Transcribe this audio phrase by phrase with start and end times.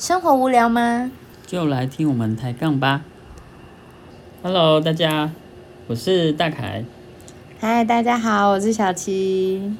[0.00, 1.10] 生活无聊吗？
[1.46, 3.02] 就来听我们抬杠吧。
[4.42, 5.30] Hello，大家，
[5.88, 6.82] 我是大凯。
[7.60, 9.76] 嗨，大家好，我是小七。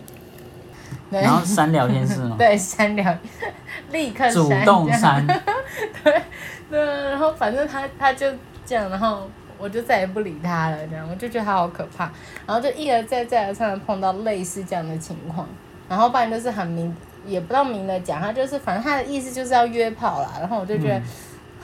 [1.08, 2.36] 然后删聊天室吗？
[2.38, 3.16] 对，删聊，
[3.92, 5.26] 立刻主动删。
[6.04, 6.22] 对
[6.68, 8.26] 对，然后反正他他就
[8.66, 9.26] 这样，然后
[9.56, 12.12] 我就再也不理他了，这样我就觉得他好可怕，
[12.46, 15.48] 然后就一而再再而三的碰到类似这样的情况，
[15.88, 16.94] 然后不然就是很明，
[17.26, 21.02] 也不知道明的讲，他就是反正他的意思就是要约炮啦，然后我就觉得，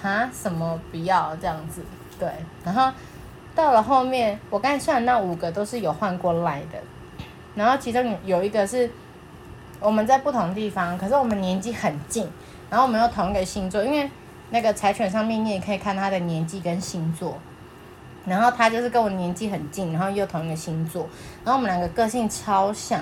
[0.03, 1.83] 哈、什么不要这样子，
[2.19, 2.29] 对，
[2.65, 2.93] 然后
[3.55, 6.79] 到了后面，我刚才算的那五个都是有换过来的，
[7.55, 8.91] 然后其中有有一个是
[9.81, 12.29] 我们在不同地方，可是我们年纪很近，
[12.69, 14.11] 然后我们又同一个星座，因为
[14.51, 17.39] 那个柴犬上面你也可以看他的年纪跟星座，
[18.27, 21.09] 然后他就是跟我年纪很近，然后又同一个星座，
[21.45, 23.01] 然后我们两个个性超像，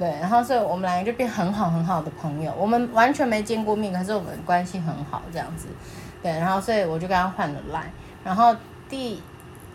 [0.00, 5.66] 对，然后所以我们两个就变很好很好的朋友，我们完全没见过面，可是我们关系很好这样子，
[6.22, 7.84] 对，然后所以我就跟他换了赖
[8.24, 8.56] 然后
[8.88, 9.22] 第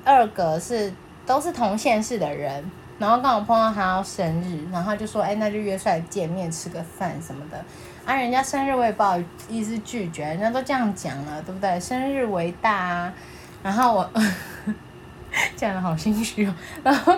[0.04, 0.92] 二个是
[1.28, 2.66] 都是同县市的人，
[2.98, 7.64] 然后刚好碰到他要生日，然后就说，哎，那就约出来见面吃个饭什么的。
[8.04, 11.80] 啊，人家生日我也不好意思拒绝，人家都这样讲了，对不对？
[11.80, 13.14] 生日为大啊。
[13.62, 14.10] 然后我
[15.56, 17.16] 讲的好心虚哦，然后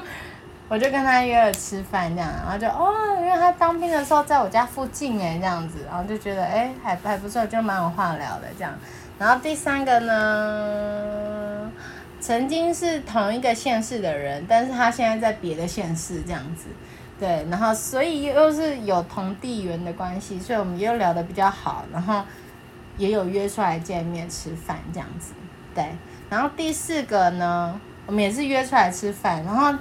[0.70, 8.74] 我就跟他约了吃饭这样，然后就哦，因为他当兵的时候在我家附近哎，这样子，然后就觉得哎还还不错，就蛮有话聊的这样。
[9.18, 11.72] 然后第三个呢，
[12.20, 16.66] 曾经是同一个县市的人，但是他现在在别的县市这样子，
[17.18, 22.22] 对，然后所以又是有同地缘的关系，所以我们又聊得比较好，然后
[22.98, 25.34] 也有约出来见面吃饭这样子，
[25.74, 25.86] 对。
[26.30, 29.74] 然后第四个呢，我们也是约出来吃饭，然后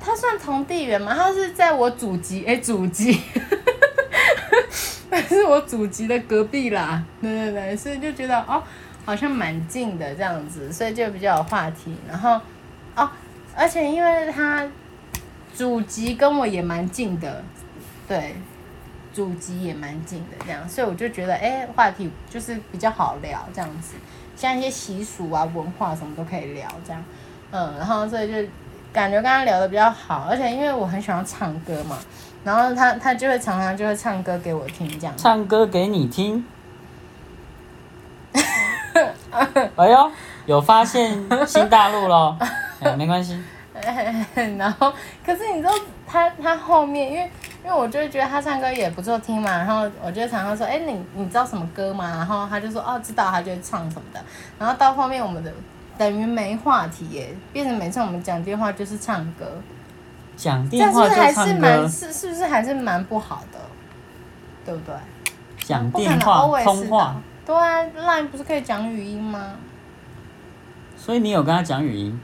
[0.00, 3.20] 他算同地缘嘛，他是在我祖籍，哎，祖籍。
[5.12, 8.62] 那是我祖籍的隔壁啦，对对对，所以就觉得哦，
[9.04, 11.96] 好像蛮近的这样子，所以就比较有话题。
[12.08, 12.40] 然后
[12.94, 13.10] 哦，
[13.56, 14.66] 而且因为他
[15.52, 17.42] 祖籍跟我也蛮近的，
[18.06, 18.36] 对，
[19.12, 23.96] 祖籍也蛮近的这样，所以我就觉得哎，话题就是比较好聊这样子，
[24.36, 27.04] 像一些习俗啊、文化什么都可以聊这样，
[27.50, 28.48] 嗯，然后所以就
[28.92, 31.98] 感觉跟他聊的比较好，而且因为我很喜欢唱歌嘛。
[32.42, 35.14] 然后他他就会常常就会唱歌给我听，这样。
[35.16, 36.44] 唱歌给你听。
[39.76, 40.10] 哎呦，
[40.46, 41.10] 有发现
[41.46, 42.36] 新大陆喽！
[42.80, 43.38] 哎，没关系。
[44.58, 44.92] 然后，
[45.24, 45.72] 可是你知道
[46.06, 47.30] 他他后面，因为
[47.64, 52.08] 因为我就会觉得他唱歌也不错听嘛，然后我就常常说，哎，你你知道什么歌吗？
[52.08, 54.20] 然后他就说，哦，知道，他就会唱什么的。
[54.58, 55.52] 然后到后面我们的
[56.00, 59.60] 等于没话题耶，变成每次我们讲电话就是唱歌。
[60.34, 63.58] 讲电话就唱歌，是是不是还是蛮不好的，
[64.64, 64.94] 对不对？
[65.58, 69.56] 讲电话通话，对啊，Line 不是可以讲语音吗？
[70.96, 72.18] 所以你有跟他讲语音？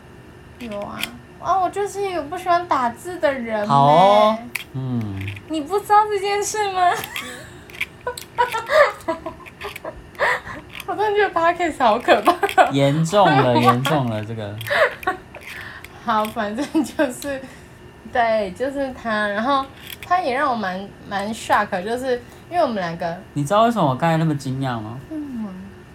[0.58, 0.98] 有啊，
[1.38, 3.68] 啊，我就是一个不喜欢打字的人。
[3.68, 4.38] 好哦，
[4.72, 5.20] 嗯。
[5.50, 6.90] 你不知道这件事吗？
[10.86, 12.70] 我真的觉得 Podcast 好可怕。
[12.70, 14.56] 严重了，严重了，这个。
[16.04, 17.40] 好，反正就是。
[18.12, 19.66] 对，就是他，然后
[20.06, 22.14] 他也让我蛮蛮 shock，就是
[22.48, 24.98] 因为我们两个，你知道为什么我刚才那么惊讶吗？
[25.10, 25.48] 嗯，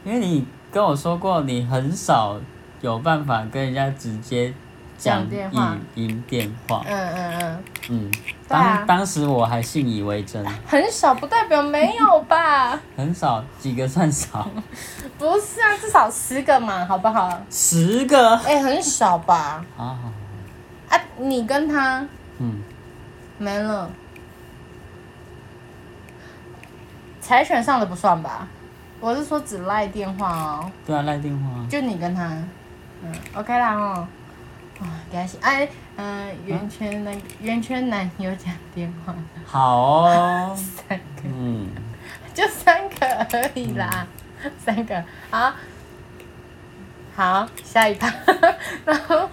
[0.04, 2.40] 因为你跟我说过，你很少
[2.82, 4.54] 有办法跟人家直接
[5.02, 6.84] 讲语音电话。
[6.88, 7.64] 嗯嗯嗯。
[7.90, 8.12] 嗯，
[8.48, 10.46] 当当时我还信以为真。
[10.68, 12.80] 很少不代表没有吧？
[12.96, 14.48] 很少，几个算少？
[15.18, 17.42] 不是啊，至少十个嘛，好不好？
[17.50, 18.36] 十个？
[18.46, 19.66] 哎，很少吧？
[19.76, 19.98] 啊。
[20.90, 22.06] 啊，你跟他，
[22.38, 22.62] 嗯，
[23.40, 23.90] 没了，
[27.20, 28.48] 柴犬上的不算吧？
[29.00, 30.72] 我是说只赖电话哦。
[30.86, 31.66] 对啊，赖电话。
[31.68, 32.24] 就你跟他，
[33.04, 34.08] 嗯，OK 啦哦。
[34.82, 39.16] 啊，感谢哎，嗯，圆圈男圆圈男友讲电话。
[39.46, 40.58] 好哦。
[40.58, 41.24] 三个。
[41.26, 41.70] 嗯。
[42.34, 44.08] 就三个而已啦，
[44.58, 45.54] 三个好。
[47.16, 48.12] 好，下一趴，
[48.86, 49.30] 然后。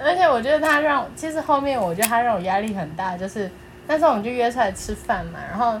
[0.00, 3.50] 而且我觉得他让，其实后面我觉得他让我压力很大，就是
[3.88, 5.74] 那时候我们就约出来吃饭嘛，然后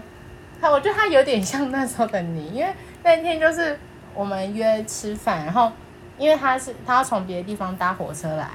[0.60, 3.78] 他我觉得他有点像那时候的你，因为那天就是
[4.14, 5.70] 我们约吃饭，然后
[6.18, 8.48] 因为他是他要从别的地方搭火车来，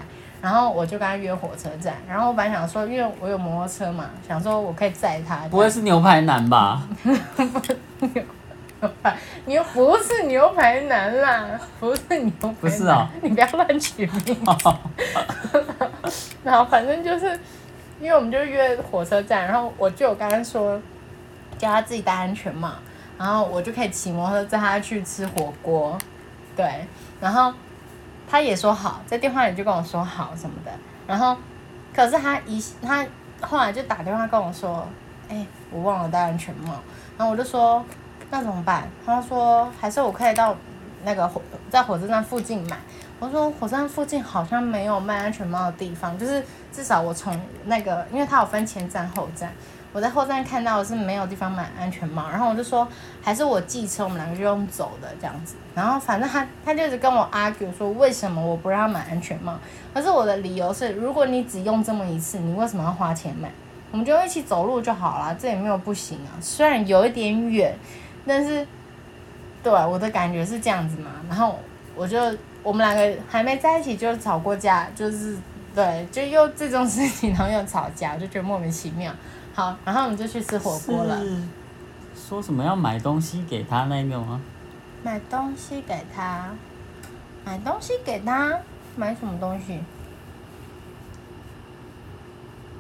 [0.43, 6.81] 然后我就跟他约火车站，然后我本来想说，因为我有摩托车嘛，想说我可以载他，不会是牛排男吧？
[7.95, 8.21] 牛
[9.45, 11.45] 牛不是牛排男啦，
[11.79, 14.37] 不是牛排男，不是啊，你不要乱取名。
[16.43, 17.39] 然后反正就是，
[18.01, 20.77] 因为我们就约火车站，然后我就有刚刚说，
[21.57, 22.69] 叫他自己戴安全帽，
[23.17, 25.97] 然后我就可以骑摩托车载他去吃火锅，
[26.53, 26.85] 对，
[27.21, 27.53] 然后
[28.29, 30.71] 他也说好，在电话里就跟我说好什么的，
[31.05, 31.37] 然后
[31.93, 33.05] 可是他一他
[33.41, 34.87] 后来就打电话跟我说，
[35.29, 36.73] 哎，我忘了戴安全帽，
[37.17, 37.83] 然后我就说
[38.31, 38.87] 那怎么办？
[39.05, 40.55] 他说还是我可以到
[41.03, 42.77] 那个火在火车站附近买。
[43.19, 46.43] 我说火车站附近好像没有卖安全帽的地方，就是
[46.73, 49.49] 至少我从那个，因为它有分前站后站，
[49.93, 52.85] 我在后站看到是没有地方买安全帽，然后我就说
[53.21, 59.57] 还是我寄车，我们两个就用走的这样子，然后反正他他就一直跟我 argue 说为什么我不让买安全帽，
[59.93, 63.49] 可是我的理由是如果你只用这么一次，你为什么要花钱买？
[63.91, 67.73] 我们就一起走路就好了，这也没有不行啊，虽然有一点远，
[68.27, 68.67] 但是
[69.61, 71.57] 对我的感觉是这样子嘛，然后
[71.95, 72.19] 我就。
[72.63, 75.35] 我们两个还没在一起就吵过架，就是
[75.75, 79.11] 对，就又这种事情，然后又吵架，就觉得莫名其妙。
[79.53, 81.21] 好，然后我们就去吃火锅了。
[82.15, 84.41] 说什么要买东西给他那个吗？
[85.03, 86.50] 买东西给他，
[87.45, 88.59] 买东西给他，
[88.95, 89.79] 买什么东西？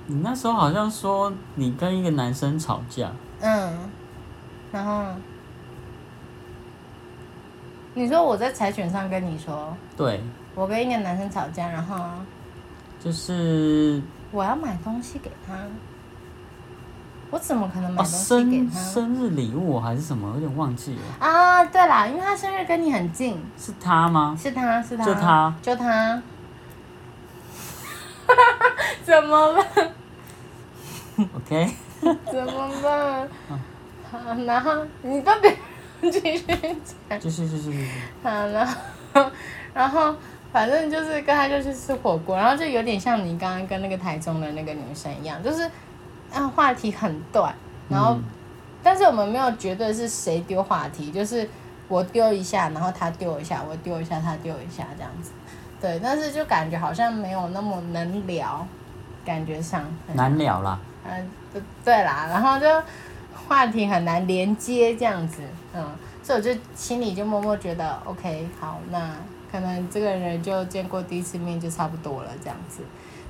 [0.07, 3.11] 你那时候好像说你跟一个男生吵架。
[3.41, 3.89] 嗯，
[4.71, 5.05] 然后。
[7.95, 10.19] 你说我在柴犬上跟你说，对，
[10.55, 12.03] 我跟一个男生吵架，然后
[12.99, 15.53] 就是我要买东西给他，
[17.33, 18.79] 我怎么可能买东西给他？
[18.79, 20.31] 生日礼物还是什么？
[20.35, 21.65] 有点忘记了啊！
[21.65, 24.37] 对啦，因为他生日跟你很近，是他吗？
[24.39, 26.21] 是他是他，就他就他，
[29.03, 29.65] 怎么了
[31.17, 31.71] ？OK，
[32.01, 33.27] 怎么办？
[34.11, 35.57] 好，然后你都别。
[36.11, 36.43] 继续
[37.09, 37.87] 讲，继续继续
[38.21, 39.31] 好，然后，
[39.73, 40.13] 然后，
[40.51, 45.65] 反正就是跟他就去吃火锅，然后就有点像你刚刚跟那个台中的那个女生一样，就是，
[46.33, 47.53] 啊，话题很短，
[47.89, 48.17] 然后，
[48.81, 51.47] 但是我们没有绝对是谁丢话题，就是
[51.87, 55.31] 我丢一下，然后他丢一下，我丢一下，他丢一下这样子，
[55.79, 58.67] 对，但是就感觉好像没有那么能聊，
[59.23, 61.29] 感觉上难聊啦，嗯，
[61.85, 62.67] 对啦，然后就。
[63.45, 65.41] 话题很难连接这样子，
[65.73, 65.85] 嗯，
[66.23, 69.11] 所以我就心里就默默觉得，OK，好，那
[69.51, 72.83] 可能这个人就见过第一次面就差不多了这样子，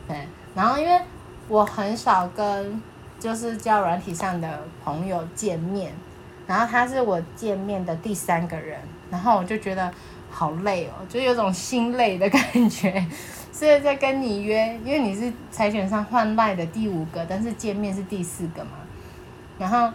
[0.07, 0.27] 对。
[0.53, 1.01] 然后因为
[1.47, 2.79] 我很少跟
[3.23, 5.93] 就是交软体上的朋友见面，
[6.45, 8.77] 然后他是我见面的第三个人，
[9.09, 9.89] 然后我就觉得
[10.29, 13.05] 好累哦，就有种心累的感觉。
[13.53, 18.71] 所以在跟你约，因为你是财选上换赖的第五个，但是见面是第四个嘛，
[19.57, 19.89] 然后。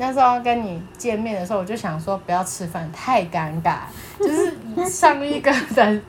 [0.00, 3.78] 那时候跟你见面的时候，我就想说不要吃饭，太尴尬。
[4.20, 6.00] 就是上一个的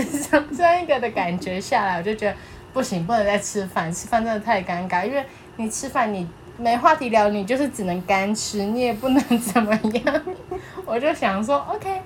[0.00, 2.34] 上上一个的感觉下来，我就觉得
[2.72, 5.04] 不行，不能再吃饭，吃饭真的太尴尬。
[5.06, 5.22] 因为
[5.56, 6.26] 你吃饭你
[6.56, 10.22] 没话题聊，你就是只能干吃，你也不能怎么样。
[10.84, 12.02] 我就想说，OK，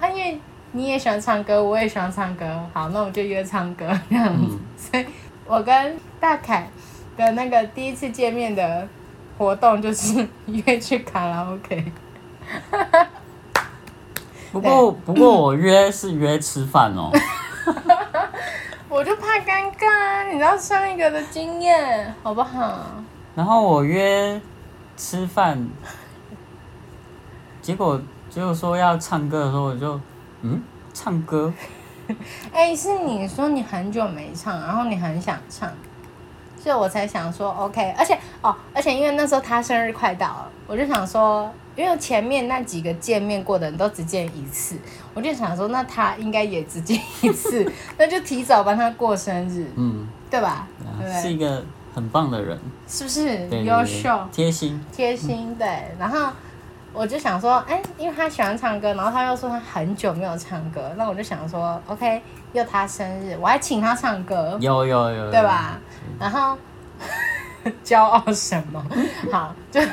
[0.00, 0.40] 啊，因为
[0.72, 4.58] 你也喜欢唱歌，我也喜欢唱歌，好，那我就约唱歌这样子。
[4.90, 5.06] 所以
[5.46, 6.68] 我跟大凯
[7.16, 8.88] 的那个第一次见面的。
[9.38, 11.92] 活动就是约去卡拉 OK，
[14.50, 17.10] 不过不过我约是约吃饭哦，
[18.88, 22.86] 我就怕尴尬，你知道上一个的经验好不好？
[23.34, 24.40] 然后我约
[24.96, 25.68] 吃饭，
[27.60, 28.00] 结果
[28.30, 30.00] 结果说要唱歌的时候，我就
[30.42, 30.62] 嗯
[30.94, 31.52] 唱歌，
[32.52, 35.68] 哎是你说你很久没唱，然后你很想唱。
[36.58, 44.76] 所以我才想说，OK，而且哦，而且因为那时候他生日快到了，我就想说，因为前面那几个见面过的人都只见一次，
[45.14, 50.66] 我就想说，那他应该也只见一次， 那就提早帮他过生日，嗯，对吧？
[51.22, 52.58] 是一个很棒的人，
[52.88, 53.48] 是不是？
[53.64, 55.94] 优秀，贴心，贴心，对。
[55.98, 56.30] 然后
[56.92, 62.22] 我就想说，哎，因为他喜欢唱歌，然后他又说他很久没有唱歌，那我就想说，OK。
[62.52, 65.78] 又他生日，我还请他唱歌，有有有，对吧？
[66.18, 66.56] 然后
[67.84, 68.82] 骄傲什么？
[69.30, 69.88] 好，就是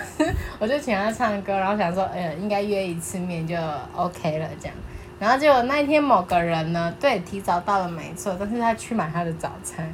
[0.59, 3.55] 我就请他唱歌，然后想说，哎，应该约一次面就
[3.95, 4.75] OK 了这样。
[5.19, 9.93] 然后结果那一天某个人呢，对，提早到了没错，但是他去买他的早餐，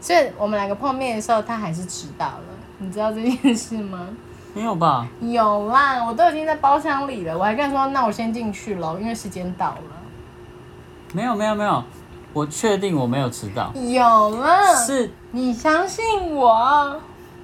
[0.00, 2.44] 所以我们两个碰面的时候，他还是迟到了。
[2.78, 4.08] 你知道这件事吗？
[4.54, 5.06] 没有吧？
[5.20, 9.82] 有啦，我都已经在包厢里了，我还跟他说，那我先进去喽，因为时间到了。
[11.12, 11.82] 没有没有没有。
[12.34, 13.72] 我确定我没有迟到。
[13.74, 17.00] 有了，是你相信我。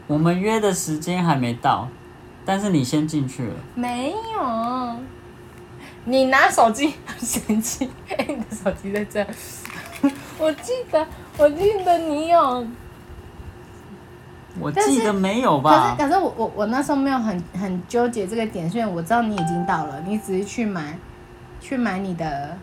[0.06, 1.88] 我们约的时间还没到，
[2.44, 3.54] 但是你先进去了。
[3.74, 4.96] 没有，
[6.04, 7.90] 你拿手机很 神奇。
[8.08, 9.26] 哎，你的手机在这。
[10.38, 11.06] 我记得，
[11.38, 12.66] 我记得你有
[14.60, 16.08] 我记得没有吧可是？
[16.08, 20.98] 可是我我我那时候没有很很纠结这个点，虽然我知道你已经到了，你只是去买
[21.60, 22.56] 去买你的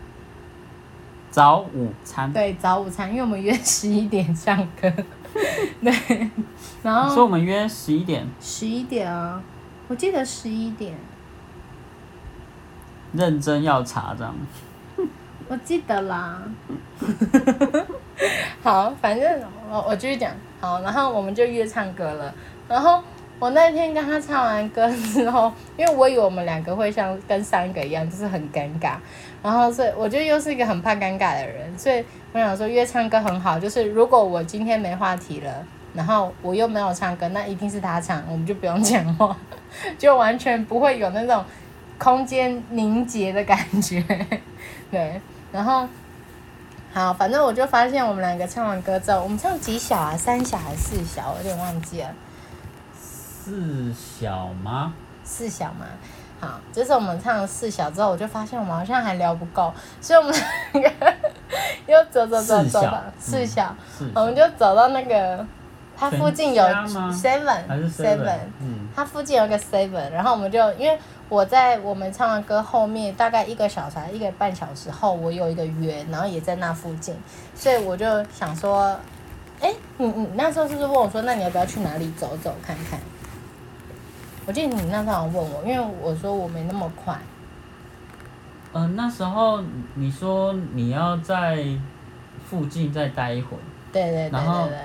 [1.30, 4.90] 早午餐，对早午餐，因为我们约十一点上课，
[5.82, 6.30] 对，
[6.82, 9.42] 然后所以我们约十一点，十一点啊，
[9.92, 10.94] 我记得十一点，
[13.12, 14.34] 认真要查这样。
[15.48, 16.40] 我记得啦。
[18.64, 20.32] 好，反正我我继续讲。
[20.62, 22.34] 好，然后我们就约唱歌了。
[22.66, 23.02] 然后
[23.38, 28.94] 我那天跟他唱完歌之后，因为我以为我们两个会像跟三个一样，就是很尴尬。
[29.42, 39.36] 然后所以我觉得又是一个很怕尴尬的人，所以我想说约唱歌很好，就是如果我今天没话题了，然后我又没有唱歌，那一定是他唱，我们就不用讲话，
[39.98, 41.44] 就完全不会有那种
[41.98, 44.02] 空间凝结的感觉。
[44.90, 45.20] 对，
[45.52, 45.86] 然后
[46.92, 50.16] 好，反正我就发现我们两个唱完歌之后，我们唱几小啊？
[50.16, 51.32] 三小还是四小？
[51.32, 52.08] 我有点忘记了，
[52.94, 54.92] 四小吗？
[55.24, 55.86] 四小吗。
[56.40, 60.34] 好，就是我们唱了四小之后，我就发现我们好像还聊不够，所以我们
[60.72, 61.14] 两个
[61.86, 65.46] 又走走走走到四小，四我们就走到那个
[65.96, 77.14] 它附近有全家吗？seven 还是 seven，嗯，它附近有个 seven，然后我们就因为我在我们唱完歌后面大概一个小时还一个半小时后，我有一个约，然后也在那附近，
[77.54, 78.98] 所以我就想说，
[79.60, 82.98] 哎，你你那时候是不是问我说，那你要不要去哪里走走看看？
[84.44, 87.16] 我记得你那时候好像问我，因为我说我没那么快，
[88.72, 89.62] 呃，那时候
[89.94, 91.64] 你说你要在
[92.50, 94.76] 附近再待一会儿，对对对然后对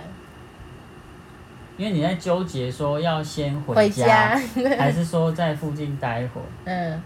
[1.77, 4.05] 因为你在纠结说要先，回家，
[4.35, 4.41] 家，
[4.77, 6.45] 还是说在附近待一会儿。
[6.65, 7.01] 嗯，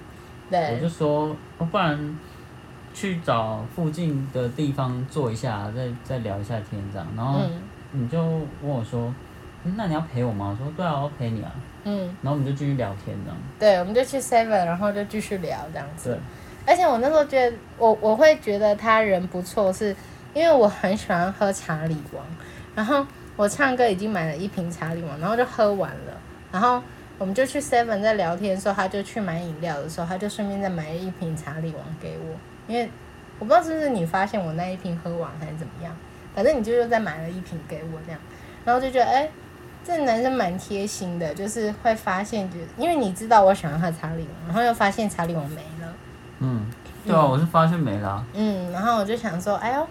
[0.49, 2.17] 对我就说，哦不然
[2.93, 7.07] 去找附近的地方坐一下，再再聊一下天这样。
[7.15, 7.51] 然后嗯
[7.91, 9.13] 你就问我说，
[9.63, 10.57] 嗯那你要陪我吗？
[10.57, 11.51] 我说对啊，我要陪你啊。
[11.83, 13.37] 嗯，然后我们就继续聊天这样。
[13.59, 16.11] 对，我们就去 seven，然后就继续聊这样子。
[16.11, 19.95] 对，而且我那时候觉得，我我会觉得他人不错，是
[20.33, 22.23] 因为我很喜欢喝茶里王，
[22.75, 26.17] 然后我唱歌已经买了一瓶查理王，然后就喝完了，
[26.51, 26.81] 然后
[27.17, 32.35] 我们就去 Seven 在聊天的时候，他就去买饮料的时候，他就顺便再买了一瓶查理王给我，
[32.67, 32.89] 因为
[33.39, 35.95] 我不知道是不是你发现我那一瓶喝完还是怎么样，
[36.35, 38.19] 反正你就又再买了一瓶给我这样，
[38.65, 39.29] 然后就觉得哎。
[39.83, 45.91] 这男生蛮贴心的，就是会发现，就因为你知道我喜欢喝查理王，然后又发现查理王没了，
[46.37, 46.67] 嗯，
[47.03, 49.87] 对啊，我是发现没了啊、嗯，然后我就想说，哎呦，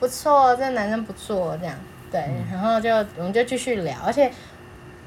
[0.00, 1.76] 不错，这男生不错，这样
[2.10, 2.20] 对，
[2.50, 4.30] 然后就我们就继续聊，而且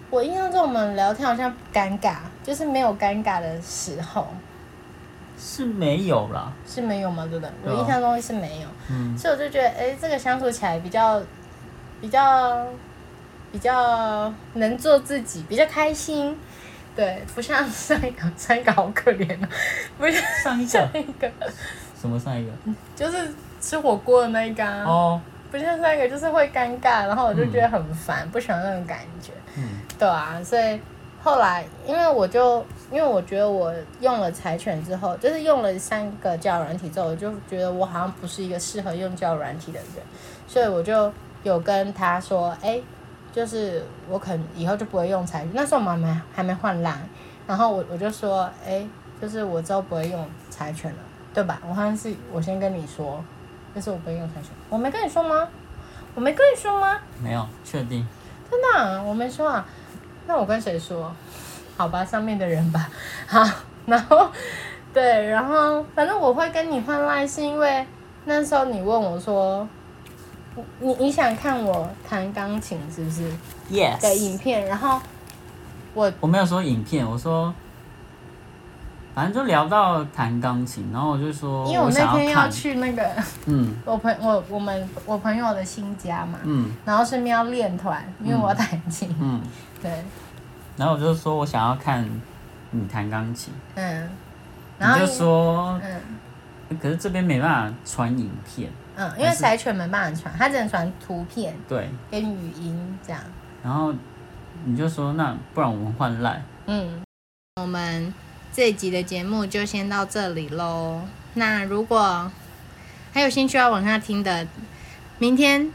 [0.10, 4.28] 我印象中我们聊天好像不尴尬，就是没有尴尬的时候，
[5.38, 6.52] 是没有啦。
[6.68, 7.26] 是没有吗？
[7.30, 7.52] 对不对？
[7.64, 11.22] 对啊我印象中是没有，嗯，所以我就觉得，哎，这个相处起来比较
[12.02, 12.66] 比较
[13.52, 16.38] 比较能做自己，比较开心。
[16.96, 19.48] 对，不像上一个， 上一个好可怜哦，
[19.98, 21.32] 不像上一上个一个，
[22.00, 22.52] 什么上一个？
[22.96, 24.84] 就是吃火锅的那一个、啊。
[24.84, 29.32] 哦，不像三个就是会尴尬，然后我就觉得很烦，不喜欢那种感觉。
[29.58, 30.80] 嗯，对啊，所以
[31.22, 39.88] 后来因为我就因为我觉得我用了柴犬之后，就是用了三个交友软体之后，我就觉得我好像不是一个适合用交友软体的人，
[40.48, 41.12] 所以我就
[41.44, 42.80] 有跟他说，哎、
[43.34, 45.50] 就是我可能以后就不会用柴犬。
[45.54, 46.98] 那时候我们还没还没换烂，
[47.48, 48.86] 然后我我就说，哎、
[49.22, 50.98] 就是我之后不会用柴犬了，
[51.34, 51.60] 对吧？
[51.68, 53.24] 我好像是我先跟你说，
[53.76, 55.48] 就是我不会用柴犬，我没跟你说吗？
[56.16, 57.00] 我没跟你说吗？
[57.24, 58.06] 没有，确定。
[58.50, 59.66] 真的啊、我没说啊。
[60.26, 61.12] 那我跟谁说？
[61.78, 62.90] 好吧，上面的人吧。
[63.28, 63.44] 好，
[63.86, 64.30] 然后
[64.94, 67.86] 对，然后反正我会跟你换赖，是因为
[68.26, 69.68] 那时候你问我说，
[70.80, 73.36] 你你想看我弹钢琴是不是的
[73.72, 74.14] Yes。
[74.16, 74.66] 影片？
[74.66, 75.00] 然后
[75.94, 77.54] 我我没有说影片，我说，
[79.14, 83.10] 反正就聊到弹钢琴，然后我就说，因为我那天要，去那个
[83.46, 83.76] 嗯。
[83.86, 86.72] 我朋我我们我朋友的新家嘛，嗯。
[86.86, 89.14] 然后顺便要练团，因为我要弹琴。
[89.20, 89.42] 嗯，
[89.82, 89.92] 对，
[90.78, 92.08] 然后我就说我想要看
[92.72, 94.10] 你弹钢琴，嗯，
[94.78, 96.00] 然后就说，嗯。
[96.80, 103.20] 可是这边没办法传影片，嗯，因为柴犬没办法传，它只能传图片对，跟语音这样。
[103.64, 103.92] 然后
[104.66, 107.02] 你就说那不然我们换赖，嗯，
[107.56, 108.14] 我们
[108.54, 111.02] 这一集的节目就先到这里喽。
[111.36, 112.32] 那如果
[113.14, 114.48] 还有兴趣要往下听的，
[115.18, 115.72] 明天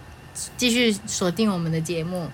[0.56, 2.28] 继续锁定我们的节目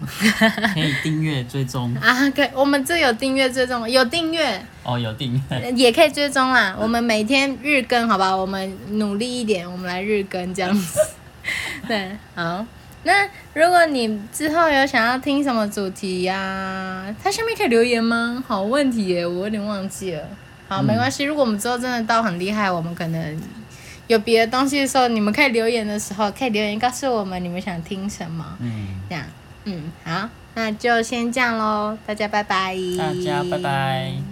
[0.75, 2.31] 可以订阅追踪 啊。
[2.31, 6.75] 可以我们这有订阅追踪，有订阅哦，有订阅，呃也可以追踪啦。
[6.79, 8.35] 我们每天日更，好吧？
[8.35, 10.99] 我们努力一点，我们来日更这样子。
[11.87, 12.65] 对，好，
[13.03, 18.45] 那如果你之后有想要听什么主题呀、它下面可以留言吗？
[18.47, 20.23] 好问题耶，我有点忘记了。
[20.69, 21.25] 好，没关系。
[21.25, 23.43] 如果我们之后真的到很厉害，我们可能
[24.07, 28.57] 有别的东西的时候，你们可以留言的时候，可以留言告诉我们你们想听什么。
[28.61, 29.25] 嗯，这样，
[29.65, 32.77] 嗯，好，那就先这样喽，大家拜拜。
[32.99, 34.30] 大家拜拜。